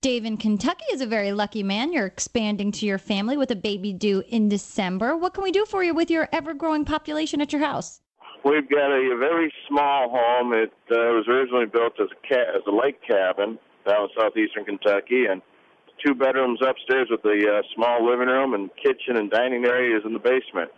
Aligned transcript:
Dave 0.00 0.24
in 0.24 0.36
Kentucky 0.36 0.84
is 0.92 1.00
a 1.00 1.06
very 1.06 1.32
lucky 1.32 1.64
man. 1.64 1.92
You're 1.92 2.06
expanding 2.06 2.70
to 2.70 2.86
your 2.86 2.98
family 2.98 3.36
with 3.36 3.50
a 3.50 3.56
baby 3.56 3.92
due 3.92 4.22
in 4.28 4.48
December. 4.48 5.16
What 5.16 5.34
can 5.34 5.42
we 5.42 5.50
do 5.50 5.64
for 5.64 5.82
you 5.82 5.92
with 5.92 6.08
your 6.08 6.28
ever 6.30 6.54
growing 6.54 6.84
population 6.84 7.40
at 7.40 7.52
your 7.52 7.62
house? 7.62 8.00
We've 8.44 8.70
got 8.70 8.92
a, 8.92 9.10
a 9.12 9.18
very 9.18 9.52
small 9.68 10.08
home. 10.08 10.52
It 10.52 10.70
uh, 10.92 11.18
was 11.18 11.26
originally 11.26 11.66
built 11.66 11.94
as 12.00 12.06
a 12.12 12.28
ca- 12.28 12.54
as 12.54 12.62
a 12.68 12.70
lake 12.70 13.00
cabin 13.02 13.58
down 13.88 14.04
in 14.04 14.08
southeastern 14.16 14.66
Kentucky, 14.66 15.24
and 15.28 15.42
two 16.06 16.14
bedrooms 16.14 16.60
upstairs 16.62 17.08
with 17.10 17.24
a 17.24 17.58
uh, 17.58 17.62
small 17.74 18.08
living 18.08 18.28
room 18.28 18.54
and 18.54 18.70
kitchen 18.76 19.16
and 19.16 19.32
dining 19.32 19.64
areas 19.64 20.02
in 20.06 20.12
the 20.12 20.20
basement, 20.20 20.70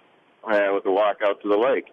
uh, 0.51 0.73
with 0.73 0.87
a 0.87 0.91
walk 0.91 1.19
out 1.23 1.43
to 1.43 1.49
the 1.51 1.59
lake. 1.59 1.85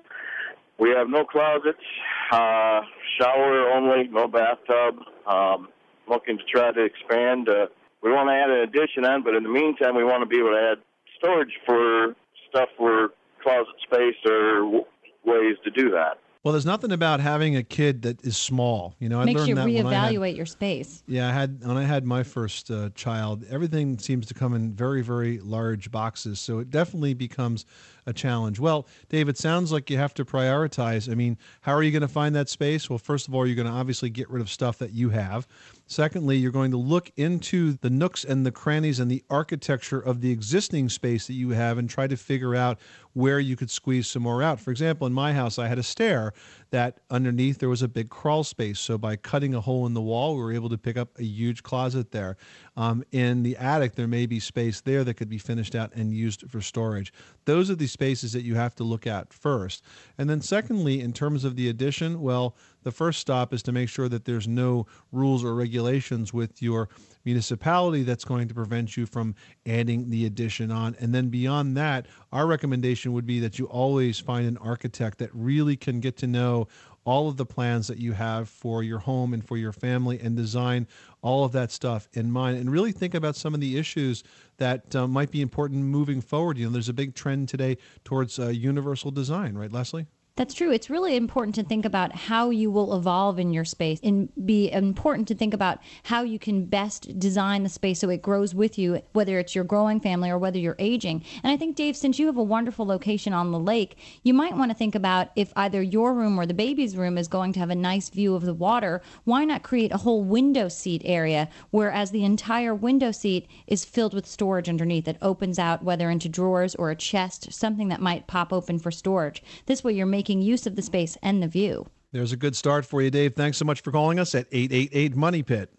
We 0.80 0.92
have 0.92 1.10
no 1.10 1.26
closets, 1.26 1.84
uh, 2.32 2.82
shower 3.20 3.70
only, 3.76 4.08
no 4.08 4.30
bathtub. 4.30 5.04
Um, 5.28 5.68
looking 6.10 6.38
to 6.38 6.44
try 6.44 6.72
to 6.72 6.84
expand. 6.84 7.50
Uh, 7.50 7.68
we 8.02 8.12
want 8.12 8.30
to 8.30 8.34
add 8.34 8.50
an 8.50 8.62
addition 8.62 9.06
on, 9.06 9.24
but 9.24 9.36
in 9.36 9.44
the 9.44 9.50
meantime, 9.50 9.96
we 9.96 10.04
want 10.04 10.22
to 10.22 10.28
be 10.28 10.38
able 10.40 10.52
to 10.52 10.72
add 10.72 10.78
storage 11.18 11.54
for 11.66 12.16
stuff 12.50 12.70
for 12.78 13.10
closet 13.44 13.76
space 13.84 14.16
or 14.26 14.60
w- 14.62 14.86
ways 15.26 15.56
to 15.64 15.72
do 15.72 15.92
that. 15.92 16.20
Well, 16.48 16.54
there's 16.54 16.66
nothing 16.66 16.94
about 16.94 17.20
having 17.20 17.58
a 17.58 17.64
kid 17.64 18.04
that 18.04 18.24
is 18.26 18.38
small. 18.38 18.96
You 19.00 19.10
know, 19.10 19.20
I 19.20 19.26
Makes 19.26 19.40
learned 19.40 19.50
you 19.50 19.56
that 19.56 19.66
when 19.66 19.86
I 19.86 19.94
had, 20.06 20.14
reevaluate 20.14 20.38
your 20.38 20.46
space. 20.46 21.04
yeah, 21.06 21.28
I 21.28 21.34
had 21.34 21.62
when 21.62 21.76
I 21.76 21.84
had 21.84 22.06
my 22.06 22.24
first 22.24 22.72
uh, 22.72 22.90
child. 22.96 23.44
Everything 23.50 23.98
seems 23.98 24.28
to 24.28 24.34
come 24.34 24.54
in 24.54 24.74
very, 24.74 25.02
very 25.02 25.42
large 25.42 25.92
boxes, 25.92 26.40
so 26.40 26.60
it 26.60 26.70
definitely 26.70 27.14
becomes 27.14 27.66
a 28.06 28.14
challenge. 28.14 28.60
Well, 28.60 28.88
Dave, 29.10 29.28
it 29.28 29.38
sounds 29.38 29.74
like 29.74 29.90
you 29.90 29.98
have 29.98 30.14
to 30.14 30.24
prioritize. 30.24 31.12
I 31.12 31.16
mean, 31.16 31.38
how 31.60 31.74
are 31.74 31.84
you 31.84 31.92
going 31.92 32.02
to 32.02 32.08
find 32.08 32.34
that 32.36 32.48
space? 32.48 32.90
Well, 32.90 32.98
first 32.98 33.28
of 33.28 33.36
all, 33.36 33.46
you're 33.46 33.58
going 33.58 33.68
to 33.68 33.74
obviously 33.74 34.10
get 34.10 34.30
rid 34.30 34.42
of 34.42 34.50
stuff 34.50 34.78
that 34.78 34.92
you 34.92 35.10
have. 35.10 35.46
Secondly, 35.88 36.38
you're 36.38 36.52
going 36.52 36.72
to 36.72 36.78
look 36.78 37.12
into 37.18 37.74
the 37.74 37.90
nooks 37.90 38.24
and 38.24 38.46
the 38.46 38.52
crannies 38.52 39.02
and 39.02 39.12
the 39.12 39.24
architecture 39.30 40.00
of 40.00 40.22
the 40.22 40.32
existing 40.32 40.88
space 40.88 41.28
that 41.28 41.34
you 41.34 41.50
have 41.50 41.78
and 41.78 41.90
try 41.90 42.08
to 42.08 42.16
figure 42.16 42.56
out 42.56 42.80
where 43.14 43.40
you 43.40 43.56
could 43.56 43.70
squeeze 43.70 44.08
some 44.08 44.24
more 44.24 44.42
out. 44.42 44.60
For 44.60 44.72
example, 44.72 45.08
in 45.08 45.14
my 45.14 45.34
house, 45.34 45.60
I 45.60 45.68
had 45.68 45.80
a 45.80 45.84
stair 45.84 46.34
that 46.70 47.00
underneath 47.10 47.60
there 47.60 47.70
was 47.70 47.82
a 47.82 47.88
big 47.88 48.10
crawl 48.10 48.44
space. 48.44 48.80
So 48.80 48.98
by 48.98 49.16
cutting 49.16 49.56
a 49.56 49.62
hole 49.62 49.86
in 49.86 49.94
the 49.94 50.02
wall, 50.02 50.36
we 50.36 50.42
were 50.42 50.54
able 50.54 50.70
to 50.70 50.78
pick 50.78 50.98
up 50.98 51.18
a 51.18 51.24
huge 51.24 51.64
closet 51.64 52.12
there. 52.12 52.38
Um, 52.76 53.04
in 53.12 53.44
the 53.44 53.56
attic, 53.58 53.96
there 53.96 54.08
may 54.08 54.26
be 54.26 54.40
space 54.40 54.82
there 54.82 55.04
that 55.04 55.14
could 55.16 55.30
be 55.30 55.38
finished 55.38 55.76
out 55.76 55.94
and 55.96 56.14
used 56.14 56.50
for 56.50 56.62
storage. 56.62 57.14
Those 57.46 57.70
are 57.70 57.76
the 57.76 57.88
spaces 57.88 58.34
that 58.34 58.44
you 58.44 58.56
have 58.56 58.76
to 58.76 58.84
look 58.84 59.08
at 59.08 59.34
first. 59.34 59.84
And 60.18 60.30
then, 60.30 60.42
secondly, 60.42 61.02
in 61.02 61.14
terms 61.14 61.44
of 61.44 61.56
the 61.56 61.70
addition, 61.70 62.22
well, 62.22 62.56
the 62.88 62.92
first 62.94 63.20
stop 63.20 63.54
is 63.54 63.62
to 63.64 63.74
make 63.74 63.90
sure 63.90 64.08
that 64.08 64.24
there's 64.24 64.48
no 64.48 64.88
rules 65.12 65.44
or 65.44 65.54
regulations 65.54 66.34
with 66.34 66.62
your 66.62 66.88
municipality 67.26 68.04
that's 68.04 68.24
going 68.24 68.48
to 68.48 68.54
prevent 68.54 68.96
you 68.96 69.06
from 69.06 69.36
adding 69.66 70.10
the 70.10 70.26
addition 70.26 70.72
on. 70.72 70.96
And 71.02 71.14
then 71.14 71.28
beyond 71.28 71.76
that, 71.76 72.06
our 72.32 72.48
recommendation 72.48 73.12
would 73.12 73.26
be 73.26 73.42
that 73.42 73.60
you 73.60 73.66
always 73.66 74.22
find 74.22 74.48
an 74.48 74.56
architect 74.60 75.18
that 75.18 75.30
really 75.34 75.76
can 75.76 76.00
get 76.00 76.16
to 76.20 76.28
know 76.28 76.70
all 77.04 77.28
of 77.28 77.36
the 77.36 77.46
plans 77.46 77.88
that 77.88 77.98
you 77.98 78.14
have 78.14 78.48
for 78.48 78.84
your 78.84 79.00
home 79.00 79.34
and 79.34 79.46
for 79.46 79.58
your 79.58 79.74
family 79.74 80.18
and 80.22 80.38
design 80.38 80.88
all 81.22 81.44
of 81.44 81.52
that 81.52 81.72
stuff 81.72 82.08
in 82.14 82.32
mind 82.32 82.58
and 82.58 82.72
really 82.72 82.94
think 82.94 83.16
about 83.16 83.36
some 83.36 83.54
of 83.54 83.60
the 83.60 83.78
issues 83.78 84.24
that 84.60 84.96
uh, 84.96 85.06
might 85.06 85.30
be 85.30 85.42
important 85.42 85.84
moving 85.84 86.22
forward. 86.22 86.58
You 86.58 86.68
know, 86.68 86.72
there's 86.72 86.88
a 86.88 86.94
big 86.94 87.16
trend 87.16 87.50
today 87.50 87.76
towards 88.06 88.40
uh, 88.40 88.48
universal 88.48 89.12
design, 89.12 89.58
right, 89.58 89.74
Leslie? 89.74 90.08
That's 90.38 90.54
true. 90.54 90.72
It's 90.72 90.92
really 90.92 91.16
important 91.16 91.56
to 91.56 91.64
think 91.64 91.84
about 91.84 92.16
how 92.16 92.52
you 92.52 92.70
will 92.70 92.96
evolve 92.96 93.40
in 93.40 93.54
your 93.54 93.66
space 93.66 94.00
and 94.04 94.30
be 94.46 94.72
important 94.72 95.28
to 95.30 95.36
think 95.36 95.52
about 95.52 95.80
how 96.04 96.22
you 96.22 96.38
can 96.38 96.66
best 96.66 97.18
design 97.18 97.64
the 97.64 97.70
space 97.70 98.00
so 98.00 98.10
it 98.12 98.22
grows 98.22 98.54
with 98.54 98.78
you, 98.78 99.02
whether 99.14 99.40
it's 99.40 99.56
your 99.56 99.64
growing 99.64 100.00
family 100.00 100.30
or 100.30 100.38
whether 100.38 100.60
you're 100.60 100.76
aging. 100.78 101.24
And 101.42 101.52
I 101.52 101.58
think, 101.58 101.76
Dave, 101.76 101.98
since 101.98 102.20
you 102.20 102.28
have 102.28 102.38
a 102.38 102.44
wonderful 102.44 102.86
location 102.86 103.34
on 103.34 103.52
the 103.52 103.60
lake, 103.60 103.98
you 104.22 104.32
might 104.32 104.56
want 104.56 104.70
to 104.70 104.78
think 104.78 104.94
about 104.94 105.32
if 105.36 105.52
either 105.56 105.82
your 105.82 106.14
room 106.14 106.40
or 106.40 106.46
the 106.46 106.54
baby's 106.54 106.96
room 106.96 107.18
is 107.18 107.28
going 107.28 107.52
to 107.54 107.60
have 107.60 107.72
a 107.72 107.76
nice 107.76 108.10
view 108.10 108.36
of 108.36 108.46
the 108.46 108.54
water, 108.54 109.02
why 109.24 109.44
not 109.44 109.64
create 109.64 109.92
a 109.92 109.98
whole 109.98 110.24
window 110.24 110.70
seat 110.70 111.02
area, 111.04 111.50
whereas 111.72 112.12
the 112.12 112.24
entire 112.24 112.76
window 112.76 113.12
seat 113.12 113.48
is 113.66 113.86
filled 113.86 114.14
with 114.14 114.28
storage 114.28 114.70
underneath 114.70 115.06
that 115.06 115.18
opens 115.20 115.58
out, 115.58 115.84
whether 115.84 116.12
into 116.12 116.30
drawers 116.30 116.76
or 116.76 116.92
a 116.92 116.96
chest, 116.96 117.52
something 117.52 117.88
that 117.88 118.02
might 118.02 118.28
pop 118.28 118.54
open 118.54 118.78
for 118.78 118.92
storage. 118.92 119.42
This 119.66 119.84
way, 119.84 119.94
you're 119.94 120.06
making 120.28 120.42
use 120.42 120.68
of 120.68 120.76
the 120.76 120.82
space 120.82 121.18
and 121.24 121.42
the 121.42 121.48
view. 121.48 121.86
There's 122.12 122.34
a 122.34 122.38
good 122.38 122.54
start 122.54 122.86
for 122.86 123.02
you, 123.02 123.10
Dave. 123.10 123.34
Thanks 123.34 123.58
so 123.58 123.64
much 123.64 123.80
for 123.80 123.94
calling 123.94 124.20
us 124.20 124.36
at 124.36 124.46
888 124.52 125.16
Money 125.16 125.42
Pit. 125.42 125.72